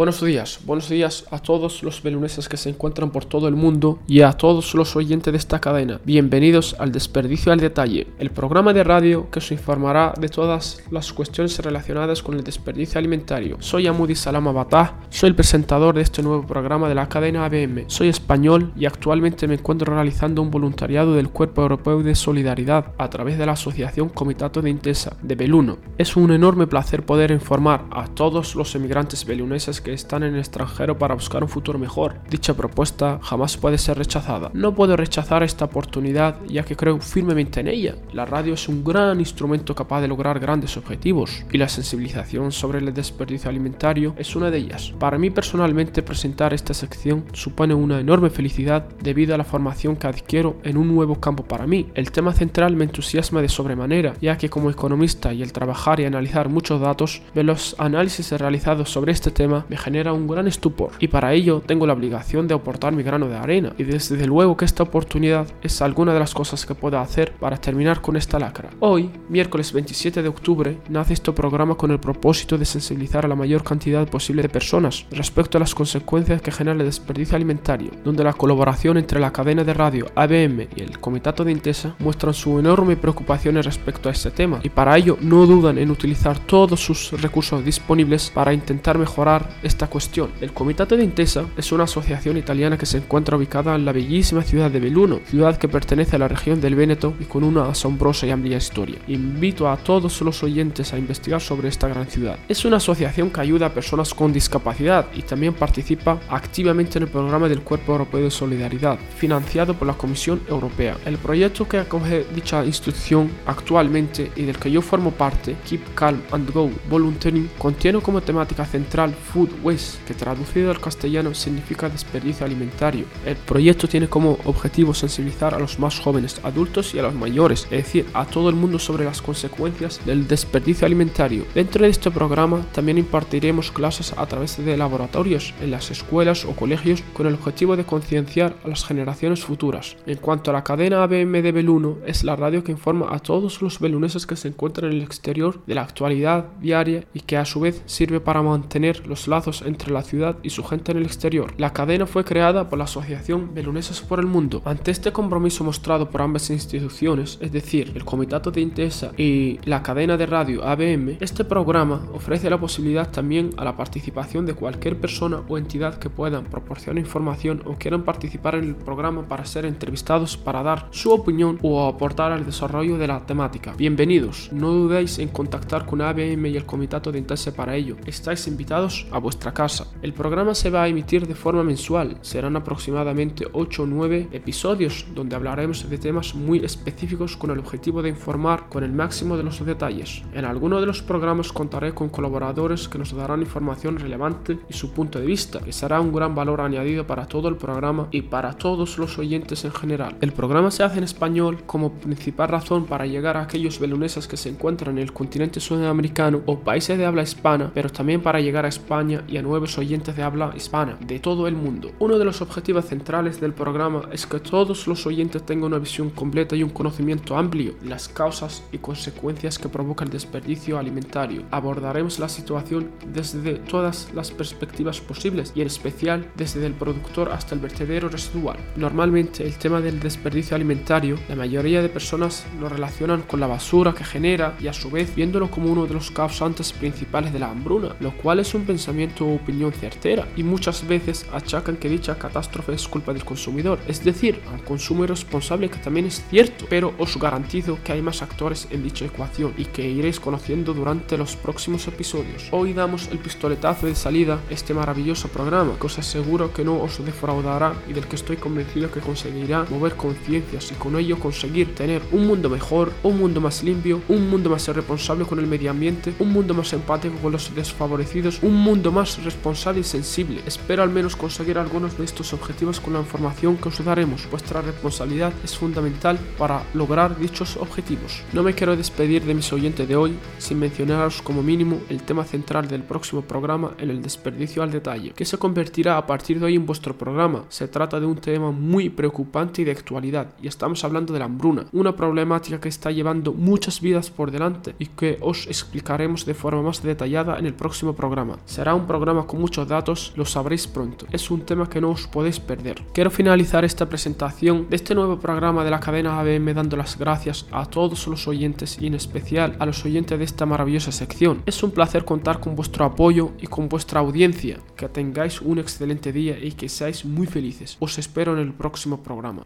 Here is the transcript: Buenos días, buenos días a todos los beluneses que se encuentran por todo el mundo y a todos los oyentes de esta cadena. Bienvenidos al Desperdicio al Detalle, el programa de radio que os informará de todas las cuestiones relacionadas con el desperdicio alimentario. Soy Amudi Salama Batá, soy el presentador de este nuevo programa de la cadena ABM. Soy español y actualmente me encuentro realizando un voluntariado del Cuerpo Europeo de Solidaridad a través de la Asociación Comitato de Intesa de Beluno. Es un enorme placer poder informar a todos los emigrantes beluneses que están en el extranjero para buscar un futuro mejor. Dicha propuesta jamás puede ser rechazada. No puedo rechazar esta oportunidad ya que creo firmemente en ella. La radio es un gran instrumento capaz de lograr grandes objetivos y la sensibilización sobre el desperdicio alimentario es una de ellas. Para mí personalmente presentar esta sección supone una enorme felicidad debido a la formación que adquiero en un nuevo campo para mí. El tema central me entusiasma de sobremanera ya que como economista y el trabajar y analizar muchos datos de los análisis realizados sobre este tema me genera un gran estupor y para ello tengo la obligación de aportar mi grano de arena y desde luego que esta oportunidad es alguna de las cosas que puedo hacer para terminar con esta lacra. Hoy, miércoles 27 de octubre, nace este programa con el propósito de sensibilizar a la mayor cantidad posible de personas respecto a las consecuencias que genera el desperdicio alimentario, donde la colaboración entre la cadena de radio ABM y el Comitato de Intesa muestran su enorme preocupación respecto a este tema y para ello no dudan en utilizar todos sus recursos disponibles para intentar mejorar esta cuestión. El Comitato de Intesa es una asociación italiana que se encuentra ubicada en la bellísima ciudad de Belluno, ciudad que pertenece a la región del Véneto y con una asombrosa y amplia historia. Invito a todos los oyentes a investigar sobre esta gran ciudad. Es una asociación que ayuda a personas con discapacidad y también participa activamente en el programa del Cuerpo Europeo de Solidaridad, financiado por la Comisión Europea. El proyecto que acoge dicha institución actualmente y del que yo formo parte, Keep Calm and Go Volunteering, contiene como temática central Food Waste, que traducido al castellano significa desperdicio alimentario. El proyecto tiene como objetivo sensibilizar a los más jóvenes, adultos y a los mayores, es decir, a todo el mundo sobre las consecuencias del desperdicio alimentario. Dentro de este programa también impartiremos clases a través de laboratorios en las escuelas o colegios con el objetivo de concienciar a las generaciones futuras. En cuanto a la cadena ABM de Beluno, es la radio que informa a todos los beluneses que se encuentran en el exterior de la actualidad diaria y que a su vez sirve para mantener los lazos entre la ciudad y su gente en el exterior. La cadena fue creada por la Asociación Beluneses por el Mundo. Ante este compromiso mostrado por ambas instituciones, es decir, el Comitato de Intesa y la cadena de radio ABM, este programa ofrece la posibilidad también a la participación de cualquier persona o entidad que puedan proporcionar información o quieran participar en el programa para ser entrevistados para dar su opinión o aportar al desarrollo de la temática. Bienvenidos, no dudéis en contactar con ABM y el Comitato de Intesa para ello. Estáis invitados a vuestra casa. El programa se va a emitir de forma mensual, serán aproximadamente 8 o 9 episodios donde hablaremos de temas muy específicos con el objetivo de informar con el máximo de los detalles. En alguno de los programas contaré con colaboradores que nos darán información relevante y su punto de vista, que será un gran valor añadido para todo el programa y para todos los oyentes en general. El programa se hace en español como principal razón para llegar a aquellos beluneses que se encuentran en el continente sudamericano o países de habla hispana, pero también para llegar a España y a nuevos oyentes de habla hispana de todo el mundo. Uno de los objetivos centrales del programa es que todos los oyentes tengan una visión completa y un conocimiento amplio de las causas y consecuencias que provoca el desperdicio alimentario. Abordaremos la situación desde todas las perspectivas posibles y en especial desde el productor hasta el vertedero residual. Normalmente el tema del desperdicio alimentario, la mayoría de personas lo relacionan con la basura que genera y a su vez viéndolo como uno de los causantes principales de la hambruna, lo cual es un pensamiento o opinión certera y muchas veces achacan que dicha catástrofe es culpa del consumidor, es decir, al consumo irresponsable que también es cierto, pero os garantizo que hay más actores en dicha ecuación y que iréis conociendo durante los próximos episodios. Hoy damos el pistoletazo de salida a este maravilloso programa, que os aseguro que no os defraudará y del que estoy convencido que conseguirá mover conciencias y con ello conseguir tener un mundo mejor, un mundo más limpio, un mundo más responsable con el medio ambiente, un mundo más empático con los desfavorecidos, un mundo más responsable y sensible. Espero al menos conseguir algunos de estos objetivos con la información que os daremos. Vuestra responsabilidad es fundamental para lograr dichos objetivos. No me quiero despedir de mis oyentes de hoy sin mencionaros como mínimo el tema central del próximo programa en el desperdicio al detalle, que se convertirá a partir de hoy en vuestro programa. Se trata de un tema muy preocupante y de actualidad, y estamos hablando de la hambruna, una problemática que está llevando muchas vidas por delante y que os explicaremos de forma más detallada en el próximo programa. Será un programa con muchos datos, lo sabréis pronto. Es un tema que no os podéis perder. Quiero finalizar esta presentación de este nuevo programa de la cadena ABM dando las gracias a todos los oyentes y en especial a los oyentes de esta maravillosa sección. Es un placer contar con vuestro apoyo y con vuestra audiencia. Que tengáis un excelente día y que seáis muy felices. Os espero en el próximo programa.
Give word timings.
Buenos 0.00 0.24
días, 0.24 0.60
buenos 0.64 0.88
días 0.88 1.26
a 1.30 1.40
todos 1.40 1.82
los 1.82 2.02
beluneses 2.02 2.48
que 2.48 2.56
se 2.56 2.70
encuentran 2.70 3.10
por 3.10 3.26
todo 3.26 3.48
el 3.48 3.54
mundo 3.54 3.98
y 4.06 4.22
a 4.22 4.32
todos 4.32 4.74
los 4.74 4.96
oyentes 4.96 5.30
de 5.30 5.36
esta 5.36 5.60
cadena. 5.60 6.00
Bienvenidos 6.06 6.74
al 6.78 6.90
Desperdicio 6.90 7.52
al 7.52 7.60
Detalle, 7.60 8.06
el 8.18 8.30
programa 8.30 8.72
de 8.72 8.82
radio 8.82 9.30
que 9.30 9.40
os 9.40 9.52
informará 9.52 10.14
de 10.18 10.30
todas 10.30 10.82
las 10.90 11.12
cuestiones 11.12 11.58
relacionadas 11.58 12.22
con 12.22 12.34
el 12.34 12.42
desperdicio 12.42 12.98
alimentario. 12.98 13.58
Soy 13.60 13.88
Amudi 13.88 14.14
Salama 14.14 14.52
Batá, 14.52 15.00
soy 15.10 15.28
el 15.28 15.34
presentador 15.34 15.94
de 15.94 16.00
este 16.00 16.22
nuevo 16.22 16.46
programa 16.46 16.88
de 16.88 16.94
la 16.94 17.10
cadena 17.10 17.44
ABM. 17.44 17.84
Soy 17.88 18.08
español 18.08 18.72
y 18.76 18.86
actualmente 18.86 19.46
me 19.48 19.56
encuentro 19.56 19.94
realizando 19.94 20.40
un 20.40 20.50
voluntariado 20.50 21.12
del 21.12 21.28
Cuerpo 21.28 21.60
Europeo 21.60 22.02
de 22.02 22.14
Solidaridad 22.14 22.94
a 22.96 23.10
través 23.10 23.36
de 23.36 23.44
la 23.44 23.52
Asociación 23.52 24.08
Comitato 24.08 24.62
de 24.62 24.70
Intesa 24.70 25.14
de 25.20 25.34
Beluno. 25.34 25.76
Es 25.98 26.16
un 26.16 26.32
enorme 26.32 26.66
placer 26.66 27.04
poder 27.04 27.32
informar 27.32 27.84
a 27.90 28.06
todos 28.06 28.54
los 28.54 28.74
emigrantes 28.74 29.26
beluneses 29.26 29.82
que 29.82 29.89
están 29.92 30.22
en 30.22 30.34
el 30.34 30.40
extranjero 30.40 30.98
para 30.98 31.14
buscar 31.14 31.42
un 31.42 31.48
futuro 31.48 31.78
mejor. 31.78 32.16
Dicha 32.28 32.54
propuesta 32.54 33.18
jamás 33.22 33.56
puede 33.56 33.78
ser 33.78 33.98
rechazada. 33.98 34.50
No 34.54 34.74
puedo 34.74 34.96
rechazar 34.96 35.42
esta 35.42 35.66
oportunidad 35.66 36.36
ya 36.46 36.64
que 36.64 36.76
creo 36.76 37.00
firmemente 37.00 37.60
en 37.60 37.68
ella. 37.68 37.96
La 38.12 38.26
radio 38.26 38.54
es 38.54 38.68
un 38.68 38.84
gran 38.84 39.20
instrumento 39.20 39.74
capaz 39.74 40.00
de 40.00 40.08
lograr 40.08 40.40
grandes 40.40 40.76
objetivos 40.76 41.44
y 41.52 41.58
la 41.58 41.68
sensibilización 41.68 42.52
sobre 42.52 42.78
el 42.78 42.92
desperdicio 42.92 43.50
alimentario 43.50 44.14
es 44.16 44.36
una 44.36 44.50
de 44.50 44.58
ellas. 44.58 44.92
Para 44.98 45.18
mí 45.18 45.30
personalmente 45.30 46.02
presentar 46.02 46.54
esta 46.54 46.74
sección 46.74 47.24
supone 47.32 47.74
una 47.74 48.00
enorme 48.00 48.30
felicidad 48.30 48.86
debido 49.02 49.34
a 49.34 49.38
la 49.38 49.44
formación 49.44 49.96
que 49.96 50.06
adquiero 50.06 50.56
en 50.62 50.76
un 50.76 50.94
nuevo 50.94 51.20
campo 51.20 51.44
para 51.44 51.66
mí. 51.66 51.88
El 51.94 52.10
tema 52.10 52.32
central 52.32 52.76
me 52.76 52.84
entusiasma 52.84 53.42
de 53.42 53.48
sobremanera 53.48 54.14
ya 54.20 54.36
que 54.36 54.50
como 54.50 54.70
economista 54.70 55.32
y 55.32 55.42
el 55.42 55.52
trabajar 55.52 56.00
y 56.00 56.04
analizar 56.04 56.48
muchos 56.48 56.80
datos 56.80 57.22
de 57.34 57.44
los 57.44 57.76
análisis 57.78 58.30
realizados 58.32 58.90
sobre 58.90 59.12
este 59.12 59.30
tema 59.30 59.64
me 59.68 59.76
genera 59.80 60.12
un 60.12 60.28
gran 60.28 60.46
estupor 60.46 60.92
y 60.98 61.08
para 61.08 61.32
ello 61.32 61.62
tengo 61.64 61.86
la 61.86 61.94
obligación 61.94 62.46
de 62.46 62.54
aportar 62.54 62.92
mi 62.92 63.02
grano 63.02 63.28
de 63.28 63.36
arena 63.36 63.72
y 63.78 63.84
desde 63.84 64.26
luego 64.26 64.56
que 64.56 64.64
esta 64.64 64.82
oportunidad 64.82 65.46
es 65.62 65.80
alguna 65.82 66.12
de 66.12 66.20
las 66.20 66.34
cosas 66.34 66.66
que 66.66 66.74
puedo 66.74 66.98
hacer 66.98 67.32
para 67.32 67.56
terminar 67.56 68.00
con 68.00 68.16
esta 68.16 68.38
lacra. 68.38 68.70
Hoy, 68.80 69.10
miércoles 69.28 69.72
27 69.72 70.22
de 70.22 70.28
octubre, 70.28 70.78
nace 70.88 71.14
este 71.14 71.32
programa 71.32 71.76
con 71.76 71.90
el 71.90 72.00
propósito 72.00 72.58
de 72.58 72.64
sensibilizar 72.64 73.24
a 73.24 73.28
la 73.28 73.34
mayor 73.34 73.64
cantidad 73.64 74.06
posible 74.08 74.42
de 74.42 74.48
personas 74.48 75.06
respecto 75.10 75.58
a 75.58 75.60
las 75.60 75.74
consecuencias 75.74 76.42
que 76.42 76.52
genera 76.52 76.78
el 76.78 76.86
desperdicio 76.86 77.36
alimentario, 77.36 77.90
donde 78.04 78.24
la 78.24 78.32
colaboración 78.32 78.98
entre 78.98 79.20
la 79.20 79.32
cadena 79.32 79.64
de 79.64 79.74
radio 79.74 80.06
ABM 80.14 80.68
y 80.76 80.82
el 80.82 80.98
Comitato 81.00 81.44
de 81.44 81.52
Intesa 81.52 81.94
muestran 81.98 82.34
su 82.34 82.58
enorme 82.58 82.96
preocupación 82.96 83.60
respecto 83.62 84.08
a 84.08 84.12
este 84.12 84.30
tema 84.30 84.60
y 84.62 84.68
para 84.68 84.96
ello 84.96 85.16
no 85.20 85.46
dudan 85.46 85.78
en 85.78 85.90
utilizar 85.90 86.38
todos 86.38 86.80
sus 86.80 87.12
recursos 87.20 87.64
disponibles 87.64 88.30
para 88.30 88.52
intentar 88.52 88.98
mejorar 88.98 89.48
esta 89.62 89.88
cuestión. 89.88 90.30
El 90.40 90.52
Comitato 90.52 90.96
de 90.96 91.04
Intesa 91.04 91.44
es 91.56 91.72
una 91.72 91.84
asociación 91.84 92.36
italiana 92.36 92.78
que 92.78 92.86
se 92.86 92.98
encuentra 92.98 93.36
ubicada 93.36 93.74
en 93.74 93.84
la 93.84 93.92
bellísima 93.92 94.42
ciudad 94.42 94.70
de 94.70 94.80
Belluno, 94.80 95.20
ciudad 95.26 95.56
que 95.56 95.68
pertenece 95.68 96.16
a 96.16 96.18
la 96.18 96.28
región 96.28 96.60
del 96.60 96.74
Véneto 96.74 97.14
y 97.20 97.24
con 97.24 97.44
una 97.44 97.68
asombrosa 97.68 98.26
y 98.26 98.30
amplia 98.30 98.56
historia. 98.56 98.98
Invito 99.08 99.68
a 99.68 99.76
todos 99.76 100.20
los 100.22 100.42
oyentes 100.42 100.92
a 100.92 100.98
investigar 100.98 101.40
sobre 101.40 101.68
esta 101.68 101.88
gran 101.88 102.06
ciudad. 102.06 102.38
Es 102.48 102.64
una 102.64 102.78
asociación 102.78 103.30
que 103.30 103.40
ayuda 103.40 103.66
a 103.66 103.74
personas 103.74 104.14
con 104.14 104.32
discapacidad 104.32 105.06
y 105.14 105.22
también 105.22 105.54
participa 105.54 106.18
activamente 106.28 106.98
en 106.98 107.04
el 107.04 107.10
programa 107.10 107.48
del 107.48 107.62
Cuerpo 107.62 107.92
Europeo 107.92 108.24
de 108.24 108.30
Solidaridad, 108.30 108.98
financiado 109.16 109.74
por 109.74 109.86
la 109.86 109.94
Comisión 109.94 110.40
Europea. 110.48 110.96
El 111.04 111.18
proyecto 111.18 111.68
que 111.68 111.78
acoge 111.78 112.26
dicha 112.34 112.64
institución 112.64 113.30
actualmente 113.46 114.30
y 114.36 114.42
del 114.42 114.58
que 114.58 114.70
yo 114.70 114.82
formo 114.82 115.10
parte, 115.10 115.56
Keep 115.68 115.94
Calm 115.94 116.20
and 116.32 116.52
Go 116.52 116.70
Volunteering, 116.88 117.50
contiene 117.58 118.00
como 118.00 118.20
temática 118.20 118.64
central 118.64 119.14
Food 119.14 119.49
Waste, 119.62 119.98
que 120.06 120.14
traducido 120.14 120.70
al 120.70 120.80
castellano 120.80 121.34
significa 121.34 121.88
desperdicio 121.88 122.46
alimentario. 122.46 123.06
El 123.26 123.36
proyecto 123.36 123.88
tiene 123.88 124.08
como 124.08 124.38
objetivo 124.44 124.94
sensibilizar 124.94 125.54
a 125.54 125.58
los 125.58 125.78
más 125.78 125.98
jóvenes, 125.98 126.40
adultos 126.44 126.94
y 126.94 126.98
a 126.98 127.02
los 127.02 127.14
mayores, 127.14 127.64
es 127.64 127.84
decir, 127.84 128.06
a 128.14 128.24
todo 128.24 128.48
el 128.48 128.54
mundo 128.54 128.78
sobre 128.78 129.04
las 129.04 129.20
consecuencias 129.20 130.00
del 130.06 130.28
desperdicio 130.28 130.86
alimentario. 130.86 131.44
Dentro 131.54 131.84
de 131.84 131.90
este 131.90 132.10
programa 132.10 132.64
también 132.72 132.98
impartiremos 132.98 133.72
clases 133.72 134.14
a 134.16 134.26
través 134.26 134.64
de 134.64 134.76
laboratorios 134.76 135.54
en 135.60 135.70
las 135.70 135.90
escuelas 135.90 136.44
o 136.44 136.54
colegios 136.54 137.02
con 137.12 137.26
el 137.26 137.34
objetivo 137.34 137.76
de 137.76 137.84
concienciar 137.84 138.56
a 138.64 138.68
las 138.68 138.84
generaciones 138.84 139.44
futuras. 139.44 139.96
En 140.06 140.18
cuanto 140.18 140.50
a 140.50 140.54
la 140.54 140.64
cadena 140.64 141.02
ABM 141.02 141.42
de 141.42 141.52
Beluno, 141.52 141.98
es 142.06 142.24
la 142.24 142.36
radio 142.36 142.62
que 142.62 142.72
informa 142.72 143.08
a 143.10 143.18
todos 143.18 143.62
los 143.62 143.80
beluneses 143.80 144.26
que 144.26 144.36
se 144.36 144.48
encuentran 144.48 144.90
en 144.90 144.98
el 144.98 145.04
exterior 145.04 145.60
de 145.66 145.74
la 145.74 145.82
actualidad 145.82 146.46
diaria 146.60 147.04
y 147.14 147.20
que 147.20 147.36
a 147.36 147.44
su 147.44 147.60
vez 147.60 147.82
sirve 147.86 148.20
para 148.20 148.42
mantener 148.42 149.06
los 149.06 149.26
lazos 149.26 149.39
entre 149.64 149.92
la 149.92 150.02
ciudad 150.02 150.36
y 150.42 150.50
su 150.50 150.64
gente 150.64 150.92
en 150.92 150.98
el 150.98 151.06
exterior. 151.06 151.54
La 151.56 151.72
cadena 151.72 152.06
fue 152.06 152.24
creada 152.24 152.68
por 152.68 152.78
la 152.78 152.84
Asociación 152.84 153.54
Beluneses 153.54 154.00
por 154.00 154.20
el 154.20 154.26
Mundo. 154.26 154.62
Ante 154.64 154.90
este 154.90 155.12
compromiso 155.12 155.64
mostrado 155.64 156.10
por 156.10 156.22
ambas 156.22 156.50
instituciones, 156.50 157.38
es 157.40 157.52
decir, 157.52 157.92
el 157.94 158.04
Comitato 158.04 158.50
de 158.50 158.60
Intesa 158.60 159.12
y 159.16 159.58
la 159.64 159.82
cadena 159.82 160.16
de 160.16 160.26
radio 160.26 160.64
ABM, 160.64 161.16
este 161.20 161.44
programa 161.44 162.06
ofrece 162.12 162.50
la 162.50 162.60
posibilidad 162.60 163.10
también 163.10 163.50
a 163.56 163.64
la 163.64 163.76
participación 163.76 164.46
de 164.46 164.54
cualquier 164.54 165.00
persona 165.00 165.42
o 165.48 165.56
entidad 165.56 165.98
que 165.98 166.10
puedan 166.10 166.44
proporcionar 166.44 166.98
información 166.98 167.62
o 167.64 167.74
quieran 167.74 168.02
participar 168.02 168.56
en 168.56 168.64
el 168.64 168.76
programa 168.76 169.26
para 169.26 169.44
ser 169.44 169.64
entrevistados 169.64 170.36
para 170.36 170.62
dar 170.62 170.88
su 170.90 171.10
opinión 171.12 171.58
o 171.62 171.86
aportar 171.88 172.32
al 172.32 172.44
desarrollo 172.44 172.98
de 172.98 173.06
la 173.06 173.24
temática. 173.24 173.74
Bienvenidos, 173.76 174.50
no 174.52 174.70
dudéis 174.72 175.18
en 175.18 175.28
contactar 175.28 175.86
con 175.86 176.02
ABM 176.02 176.46
y 176.46 176.56
el 176.56 176.66
Comitato 176.66 177.10
de 177.10 177.18
Intesa 177.18 177.54
para 177.54 177.76
ello. 177.76 177.96
Estáis 178.06 178.46
invitados 178.46 179.06
a 179.10 179.18
vuestra 179.30 179.54
casa. 179.54 179.86
El 180.02 180.12
programa 180.12 180.56
se 180.56 180.70
va 180.70 180.82
a 180.82 180.88
emitir 180.88 181.28
de 181.28 181.36
forma 181.36 181.62
mensual, 181.62 182.18
serán 182.20 182.56
aproximadamente 182.56 183.46
8 183.52 183.84
o 183.84 183.86
9 183.86 184.28
episodios 184.32 185.06
donde 185.14 185.36
hablaremos 185.36 185.88
de 185.88 185.98
temas 185.98 186.34
muy 186.34 186.58
específicos 186.64 187.36
con 187.36 187.52
el 187.52 187.60
objetivo 187.60 188.02
de 188.02 188.08
informar 188.08 188.68
con 188.68 188.82
el 188.82 188.92
máximo 188.92 189.36
de 189.36 189.44
los 189.44 189.64
detalles. 189.64 190.24
En 190.34 190.44
alguno 190.44 190.80
de 190.80 190.86
los 190.86 191.00
programas 191.00 191.52
contaré 191.52 191.94
con 191.94 192.08
colaboradores 192.08 192.88
que 192.88 192.98
nos 192.98 193.14
darán 193.14 193.42
información 193.42 194.00
relevante 194.00 194.58
y 194.68 194.72
su 194.72 194.90
punto 194.90 195.20
de 195.20 195.26
vista, 195.26 195.60
que 195.60 195.72
será 195.72 196.00
un 196.00 196.12
gran 196.12 196.34
valor 196.34 196.60
añadido 196.60 197.06
para 197.06 197.26
todo 197.26 197.46
el 197.46 197.56
programa 197.56 198.08
y 198.10 198.22
para 198.22 198.54
todos 198.54 198.98
los 198.98 199.16
oyentes 199.16 199.64
en 199.64 199.72
general. 199.72 200.16
El 200.20 200.32
programa 200.32 200.72
se 200.72 200.82
hace 200.82 200.98
en 200.98 201.04
español 201.04 201.62
como 201.66 201.92
principal 201.92 202.48
razón 202.48 202.86
para 202.86 203.06
llegar 203.06 203.36
a 203.36 203.42
aquellos 203.42 203.78
beluneses 203.78 204.26
que 204.26 204.36
se 204.36 204.48
encuentran 204.48 204.98
en 204.98 205.04
el 205.04 205.12
continente 205.12 205.60
sudamericano 205.60 206.42
o 206.46 206.58
países 206.58 206.98
de 206.98 207.06
habla 207.06 207.22
hispana, 207.22 207.70
pero 207.72 207.90
también 207.90 208.22
para 208.22 208.40
llegar 208.40 208.64
a 208.64 208.68
España 208.68 209.19
y 209.28 209.36
a 209.36 209.42
nuevos 209.42 209.78
oyentes 209.78 210.16
de 210.16 210.22
habla 210.22 210.52
hispana 210.56 210.96
de 211.00 211.18
todo 211.18 211.46
el 211.48 211.54
mundo. 211.54 211.92
Uno 211.98 212.18
de 212.18 212.24
los 212.24 212.40
objetivos 212.40 212.86
centrales 212.86 213.40
del 213.40 213.52
programa 213.52 214.02
es 214.12 214.26
que 214.26 214.40
todos 214.40 214.86
los 214.86 215.06
oyentes 215.06 215.44
tengan 215.44 215.72
una 215.72 215.78
visión 215.78 216.10
completa 216.10 216.56
y 216.56 216.62
un 216.62 216.70
conocimiento 216.70 217.36
amplio 217.36 217.74
de 217.80 217.88
las 217.88 218.08
causas 218.08 218.62
y 218.72 218.78
consecuencias 218.78 219.58
que 219.58 219.68
provoca 219.68 220.04
el 220.04 220.10
desperdicio 220.10 220.78
alimentario. 220.78 221.44
Abordaremos 221.50 222.18
la 222.18 222.28
situación 222.28 222.90
desde 223.12 223.54
todas 223.54 224.10
las 224.14 224.30
perspectivas 224.30 225.00
posibles 225.00 225.52
y 225.54 225.60
en 225.60 225.66
especial 225.66 226.26
desde 226.36 226.66
el 226.66 226.74
productor 226.74 227.30
hasta 227.30 227.54
el 227.54 227.60
vertedero 227.60 228.08
residual. 228.08 228.58
Normalmente 228.76 229.46
el 229.46 229.56
tema 229.56 229.80
del 229.80 230.00
desperdicio 230.00 230.56
alimentario, 230.56 231.18
la 231.28 231.36
mayoría 231.36 231.82
de 231.82 231.88
personas 231.88 232.46
lo 232.60 232.68
relacionan 232.68 233.22
con 233.22 233.40
la 233.40 233.46
basura 233.46 233.92
que 233.92 234.04
genera 234.04 234.56
y 234.60 234.68
a 234.68 234.72
su 234.72 234.90
vez 234.90 235.14
viéndolo 235.14 235.50
como 235.50 235.70
uno 235.70 235.86
de 235.86 235.94
los 235.94 236.10
causantes 236.10 236.72
principales 236.72 237.32
de 237.32 237.38
la 237.38 237.50
hambruna, 237.50 237.96
lo 238.00 238.12
cual 238.16 238.40
es 238.40 238.54
un 238.54 238.64
pensamiento 238.64 239.09
o 239.20 239.34
opinión 239.34 239.72
certera 239.72 240.26
y 240.36 240.42
muchas 240.42 240.86
veces 240.86 241.26
achacan 241.32 241.76
que 241.76 241.88
dicha 241.88 242.18
catástrofe 242.18 242.74
es 242.74 242.88
culpa 242.88 243.12
del 243.12 243.24
consumidor, 243.24 243.78
es 243.88 244.04
decir, 244.04 244.40
al 244.52 244.62
consumo 244.64 245.04
irresponsable 245.04 245.68
que 245.68 245.78
también 245.78 246.06
es 246.06 246.22
cierto, 246.30 246.66
pero 246.68 246.94
os 246.98 247.16
garantizo 247.16 247.78
que 247.82 247.92
hay 247.92 248.02
más 248.02 248.22
actores 248.22 248.68
en 248.70 248.82
dicha 248.82 249.04
ecuación 249.04 249.52
y 249.56 249.66
que 249.66 249.88
iréis 249.88 250.20
conociendo 250.20 250.74
durante 250.74 251.16
los 251.16 251.36
próximos 251.36 251.86
episodios. 251.88 252.48
Hoy 252.50 252.72
damos 252.72 253.08
el 253.08 253.18
pistoletazo 253.18 253.86
de 253.86 253.94
salida 253.94 254.38
a 254.48 254.52
este 254.52 254.74
maravilloso 254.74 255.28
programa, 255.28 255.76
que 255.78 255.86
os 255.86 255.98
aseguro 255.98 256.52
que 256.52 256.64
no 256.64 256.80
os 256.82 257.04
defraudará 257.04 257.74
y 257.88 257.92
del 257.92 258.06
que 258.06 258.16
estoy 258.16 258.36
convencido 258.36 258.90
que 258.90 259.00
conseguirá 259.00 259.64
mover 259.70 259.96
conciencias 259.96 260.72
y 260.72 260.74
con 260.74 260.96
ello 260.96 261.18
conseguir 261.18 261.74
tener 261.74 262.02
un 262.12 262.26
mundo 262.26 262.48
mejor, 262.48 262.92
un 263.02 263.18
mundo 263.18 263.40
más 263.40 263.62
limpio, 263.62 264.02
un 264.08 264.28
mundo 264.30 264.50
más 264.50 264.68
responsable 264.68 265.24
con 265.24 265.38
el 265.38 265.46
medio 265.46 265.70
ambiente, 265.70 266.12
un 266.18 266.32
mundo 266.32 266.54
más 266.54 266.72
empático 266.72 267.16
con 267.16 267.32
los 267.32 267.54
desfavorecidos, 267.54 268.40
un 268.42 268.54
mundo 268.54 268.92
más 268.92 268.99
responsable 269.00 269.80
y 269.80 269.84
sensible. 269.84 270.42
Espero 270.46 270.82
al 270.82 270.90
menos 270.90 271.16
conseguir 271.16 271.56
algunos 271.56 271.96
de 271.96 272.04
estos 272.04 272.32
objetivos 272.32 272.80
con 272.80 272.92
la 272.92 273.00
información 273.00 273.56
que 273.56 273.68
os 273.68 273.82
daremos. 273.82 274.28
Vuestra 274.30 274.60
responsabilidad 274.60 275.32
es 275.42 275.56
fundamental 275.56 276.18
para 276.36 276.62
lograr 276.74 277.18
dichos 277.18 277.56
objetivos. 277.56 278.22
No 278.34 278.42
me 278.42 278.54
quiero 278.54 278.76
despedir 278.76 279.24
de 279.24 279.34
mis 279.34 279.52
oyentes 279.52 279.88
de 279.88 279.96
hoy 279.96 280.14
sin 280.38 280.58
mencionaros 280.58 281.22
como 281.22 281.42
mínimo 281.42 281.80
el 281.88 282.02
tema 282.02 282.24
central 282.24 282.68
del 282.68 282.82
próximo 282.82 283.22
programa 283.22 283.72
en 283.78 283.88
el 283.88 284.02
desperdicio 284.02 284.62
al 284.62 284.70
detalle, 284.70 285.12
que 285.12 285.24
se 285.24 285.38
convertirá 285.38 285.96
a 285.96 286.06
partir 286.06 286.38
de 286.38 286.46
hoy 286.46 286.56
en 286.56 286.66
vuestro 286.66 286.96
programa. 286.96 287.44
Se 287.48 287.68
trata 287.68 287.98
de 287.98 288.06
un 288.06 288.16
tema 288.16 288.50
muy 288.50 288.90
preocupante 288.90 289.62
y 289.62 289.64
de 289.64 289.72
actualidad, 289.72 290.34
y 290.42 290.48
estamos 290.48 290.84
hablando 290.84 291.12
de 291.12 291.20
la 291.20 291.24
hambruna, 291.24 291.66
una 291.72 291.96
problemática 291.96 292.60
que 292.60 292.68
está 292.68 292.90
llevando 292.90 293.32
muchas 293.32 293.80
vidas 293.80 294.10
por 294.10 294.30
delante 294.30 294.74
y 294.78 294.86
que 294.86 295.18
os 295.20 295.46
explicaremos 295.46 296.26
de 296.26 296.34
forma 296.34 296.62
más 296.62 296.82
detallada 296.82 297.38
en 297.38 297.46
el 297.46 297.54
próximo 297.54 297.94
programa. 297.94 298.38
Será 298.44 298.74
un 298.74 298.86
programa 298.90 299.24
con 299.24 299.40
muchos 299.40 299.68
datos, 299.68 300.12
lo 300.16 300.24
sabréis 300.24 300.66
pronto. 300.66 301.06
Es 301.12 301.30
un 301.30 301.42
tema 301.42 301.70
que 301.70 301.80
no 301.80 301.90
os 301.90 302.08
podéis 302.08 302.40
perder. 302.40 302.82
Quiero 302.92 303.08
finalizar 303.12 303.64
esta 303.64 303.88
presentación 303.88 304.66
de 304.68 304.74
este 304.74 304.96
nuevo 304.96 305.16
programa 305.20 305.62
de 305.62 305.70
la 305.70 305.78
cadena 305.78 306.18
ABM 306.18 306.54
dando 306.54 306.76
las 306.76 306.98
gracias 306.98 307.46
a 307.52 307.66
todos 307.66 308.08
los 308.08 308.26
oyentes 308.26 308.78
y 308.80 308.88
en 308.88 308.94
especial 308.94 309.54
a 309.60 309.66
los 309.66 309.84
oyentes 309.84 310.18
de 310.18 310.24
esta 310.24 310.44
maravillosa 310.44 310.90
sección. 310.90 311.44
Es 311.46 311.62
un 311.62 311.70
placer 311.70 312.04
contar 312.04 312.40
con 312.40 312.56
vuestro 312.56 312.84
apoyo 312.84 313.30
y 313.40 313.46
con 313.46 313.68
vuestra 313.68 314.00
audiencia. 314.00 314.58
Que 314.76 314.88
tengáis 314.88 315.40
un 315.40 315.60
excelente 315.60 316.12
día 316.12 316.36
y 316.36 316.50
que 316.50 316.68
seáis 316.68 317.04
muy 317.04 317.28
felices. 317.28 317.76
Os 317.78 317.96
espero 317.96 318.32
en 318.32 318.40
el 318.40 318.52
próximo 318.52 319.04
programa. 319.04 319.44